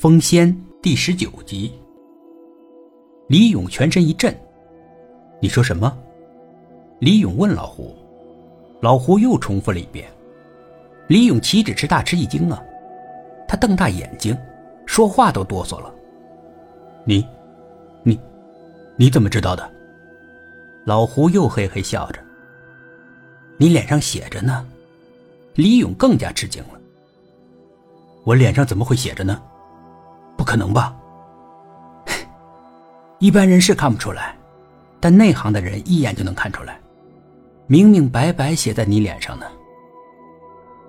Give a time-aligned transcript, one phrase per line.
[0.00, 0.50] 封仙
[0.80, 1.70] 第十九集。
[3.28, 4.34] 李勇全身一震
[5.42, 5.94] ：“你说什么？”
[7.00, 7.94] 李勇问老胡，
[8.80, 10.10] 老胡又重复了一遍。
[11.06, 12.62] 李勇岂止是大吃一惊啊！
[13.46, 14.34] 他瞪大眼睛，
[14.86, 15.94] 说话都哆嗦了。
[17.04, 17.22] “你，
[18.02, 18.18] 你，
[18.96, 19.70] 你怎么知道的？”
[20.86, 22.18] 老胡又嘿嘿笑着。
[23.60, 24.66] “你脸上写着呢。”
[25.56, 26.80] 李勇更加吃惊了。
[28.24, 29.42] 我脸上怎么会写着呢？
[30.40, 30.96] 不可能吧！
[33.20, 34.34] 一般人是看不出来，
[34.98, 36.80] 但内行的人一眼就能看出来，
[37.66, 39.44] 明明白白写在你脸上呢。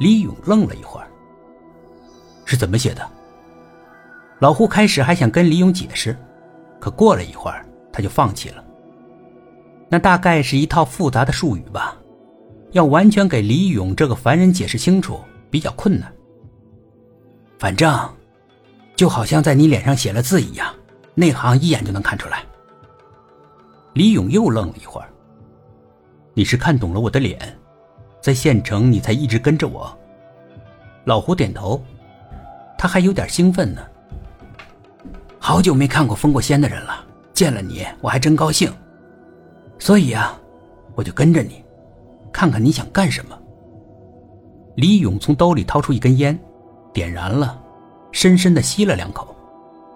[0.00, 1.06] 李勇愣了一会儿，
[2.44, 3.08] 是怎么写的？
[4.40, 6.16] 老胡开始还想跟李勇解释，
[6.80, 8.64] 可过了一会儿他就放弃了。
[9.88, 11.96] 那大概是一套复杂的术语吧，
[12.72, 15.20] 要完全给李勇这个凡人解释清楚
[15.52, 16.12] 比较困难。
[17.60, 17.96] 反正，
[18.96, 20.74] 就好像在你脸上写了字一样，
[21.14, 22.42] 内行一眼就能看出来。
[23.92, 25.08] 李勇又愣了一会儿。
[26.34, 27.38] 你是看懂了我的脸，
[28.20, 29.96] 在县城你才一直跟着我。
[31.04, 31.80] 老胡点头，
[32.76, 33.82] 他还有点兴奋呢。
[35.38, 38.72] 好久没看过封过仙的人了，见了你我还真高兴。
[39.78, 40.38] 所以啊，
[40.94, 41.62] 我就跟着你，
[42.32, 43.38] 看看你想干什么。
[44.74, 46.38] 李勇从兜里掏出一根烟。
[46.92, 47.62] 点燃了，
[48.16, 49.36] 深深的吸了两口，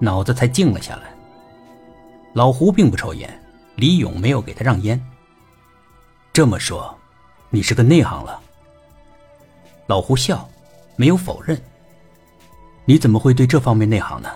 [0.00, 1.14] 脑子才静了下来。
[2.32, 3.28] 老胡并不抽烟，
[3.74, 4.98] 李勇没有给他让烟。
[6.32, 6.96] 这么说，
[7.50, 8.40] 你是个内行了。
[9.86, 10.48] 老胡笑，
[10.96, 11.60] 没有否认。
[12.86, 14.30] 你怎么会对这方面内行呢？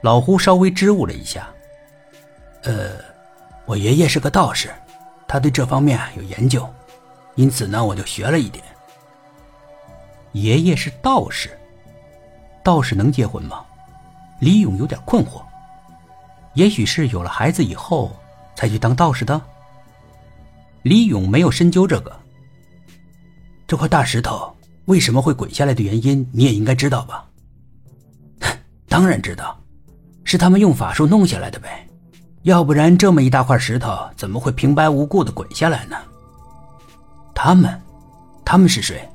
[0.00, 1.46] 老胡稍微支吾了一下。
[2.62, 2.92] 呃，
[3.66, 4.70] 我爷爷是个道士，
[5.28, 6.66] 他对这方面有研究，
[7.34, 8.64] 因此呢，我就学了一点。
[10.32, 11.50] 爷爷是道士，
[12.64, 13.60] 道士能结婚吗？
[14.40, 15.42] 李勇有点困惑。
[16.54, 18.10] 也许是有了孩子以后
[18.56, 19.40] 才去当道士的。
[20.82, 22.12] 李勇没有深究这个。
[23.66, 24.54] 这块大石头
[24.86, 27.26] 为什么会滚下来的原因，你也应该知道吧？
[28.88, 29.58] 当然知道，
[30.24, 31.86] 是他们用法术弄下来的呗。
[32.42, 35.96] 要不然这么一大块石头怎么会平白无故的滚下来呢？
[37.34, 37.80] 他们，
[38.44, 39.08] 他们是谁？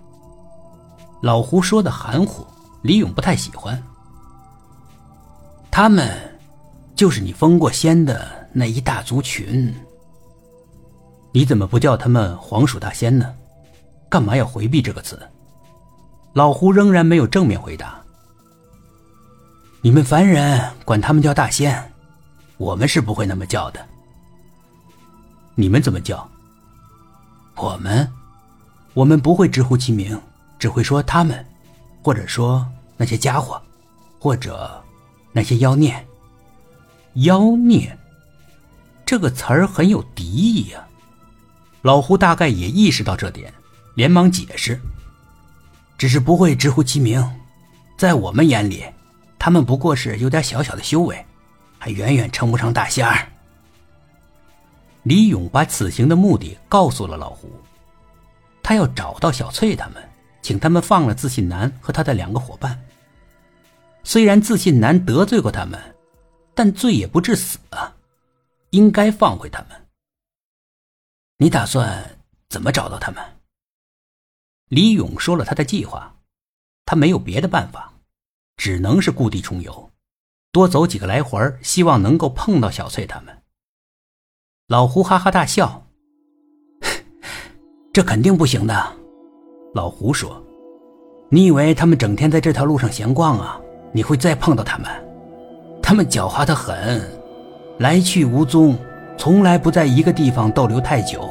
[1.21, 2.45] 老胡说的含糊，
[2.81, 3.81] 李勇不太喜欢。
[5.69, 6.39] 他们，
[6.95, 9.73] 就是你封过仙的那一大族群。
[11.31, 13.33] 你怎么不叫他们黄鼠大仙呢？
[14.09, 15.21] 干嘛要回避这个词？
[16.33, 17.99] 老胡仍然没有正面回答。
[19.81, 21.91] 你们凡人管他们叫大仙，
[22.57, 23.79] 我们是不会那么叫的。
[25.55, 26.27] 你们怎么叫？
[27.55, 28.09] 我们，
[28.93, 30.19] 我们不会直呼其名。
[30.57, 31.45] 只会说他们，
[32.01, 32.65] 或者说
[32.97, 33.61] 那些家伙，
[34.19, 34.83] 或者
[35.31, 36.05] 那些妖孽。
[37.15, 37.97] 妖孽
[39.05, 40.85] 这个词儿很有敌意呀。
[41.81, 43.53] 老胡大概也意识到这点，
[43.95, 44.79] 连忙解释
[45.97, 47.25] ：“只是不会直呼其名，
[47.97, 48.83] 在我们眼里，
[49.37, 51.25] 他们不过是有点小小的修为，
[51.77, 53.27] 还远远称不上大仙儿。”
[55.03, 57.49] 李勇把此行的目的告诉了老胡，
[58.61, 60.08] 他要找到小翠他们。
[60.41, 62.79] 请他们放了自信男和他的两个伙伴。
[64.03, 65.79] 虽然自信男得罪过他们，
[66.55, 67.95] 但罪也不至死啊，
[68.71, 69.87] 应该放回他们。
[71.37, 72.17] 你打算
[72.49, 73.23] 怎么找到他们？
[74.69, 76.15] 李勇说了他的计划，
[76.85, 77.93] 他没有别的办法，
[78.55, 79.91] 只能是故地重游，
[80.51, 83.41] 多走几个来回，希望能够碰到小翠他们。
[84.67, 85.87] 老胡哈哈大笑，
[87.91, 88.95] 这肯定不行的。
[89.73, 90.41] 老胡说
[91.29, 93.59] ：“你以为他们整天在这条路上闲逛啊？
[93.91, 94.87] 你会再碰到他们？
[95.81, 96.99] 他们狡猾的很，
[97.77, 98.75] 来去无踪，
[99.15, 101.29] 从来不在一个地方逗留太久。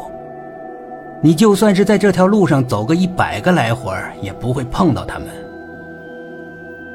[1.20, 3.92] 你就算是在这条路上走个一百个来回，
[4.22, 5.26] 也不会碰到他们。”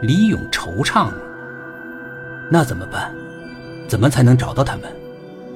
[0.01, 1.10] 李勇惆怅。
[2.50, 3.13] 那怎么办？
[3.89, 4.84] 怎么才能找到他们，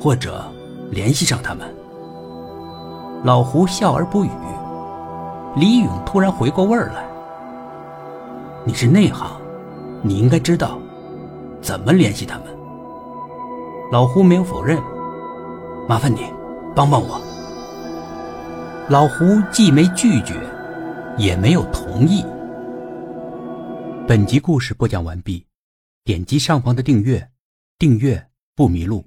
[0.02, 0.44] 或者
[0.92, 1.66] 联系上他们？
[3.24, 4.30] 老胡笑而不语。
[5.60, 7.04] 李勇突然回过味儿来
[8.64, 9.42] ：“你是内行，
[10.04, 10.80] 你应该知道
[11.64, 12.46] 怎么联系他们。”
[13.92, 14.80] 老胡没有否认
[15.90, 16.32] ：“麻烦你
[16.76, 17.20] 帮帮我。”
[18.88, 20.36] 老胡既没拒绝，
[21.18, 22.24] 也没有同意。
[24.08, 25.44] 本集故事播讲完毕，
[26.04, 27.32] 点击上方的订阅，
[27.80, 29.07] 订阅不迷路。